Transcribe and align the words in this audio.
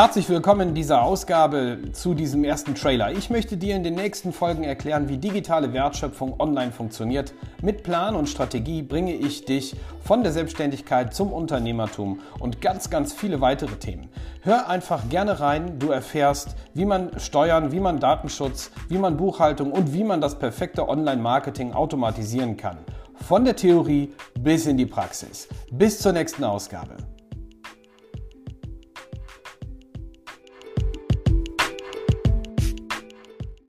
Herzlich 0.00 0.30
willkommen 0.30 0.70
in 0.70 0.74
dieser 0.74 1.02
Ausgabe 1.02 1.92
zu 1.92 2.14
diesem 2.14 2.42
ersten 2.42 2.74
Trailer. 2.74 3.12
Ich 3.12 3.28
möchte 3.28 3.58
dir 3.58 3.76
in 3.76 3.84
den 3.84 3.96
nächsten 3.96 4.32
Folgen 4.32 4.64
erklären, 4.64 5.10
wie 5.10 5.18
digitale 5.18 5.74
Wertschöpfung 5.74 6.40
online 6.40 6.72
funktioniert. 6.72 7.34
Mit 7.60 7.82
Plan 7.82 8.16
und 8.16 8.26
Strategie 8.26 8.80
bringe 8.80 9.14
ich 9.14 9.44
dich 9.44 9.76
von 10.02 10.22
der 10.22 10.32
Selbstständigkeit 10.32 11.12
zum 11.12 11.34
Unternehmertum 11.34 12.20
und 12.38 12.62
ganz, 12.62 12.88
ganz 12.88 13.12
viele 13.12 13.42
weitere 13.42 13.76
Themen. 13.76 14.08
Hör 14.40 14.70
einfach 14.70 15.06
gerne 15.10 15.38
rein, 15.38 15.78
du 15.78 15.90
erfährst, 15.90 16.56
wie 16.72 16.86
man 16.86 17.20
Steuern, 17.20 17.70
wie 17.70 17.80
man 17.80 18.00
Datenschutz, 18.00 18.70
wie 18.88 18.96
man 18.96 19.18
Buchhaltung 19.18 19.70
und 19.70 19.92
wie 19.92 20.04
man 20.04 20.22
das 20.22 20.38
perfekte 20.38 20.88
Online-Marketing 20.88 21.74
automatisieren 21.74 22.56
kann. 22.56 22.78
Von 23.28 23.44
der 23.44 23.54
Theorie 23.54 24.14
bis 24.38 24.64
in 24.64 24.78
die 24.78 24.86
Praxis. 24.86 25.46
Bis 25.70 25.98
zur 25.98 26.12
nächsten 26.12 26.44
Ausgabe. 26.44 26.96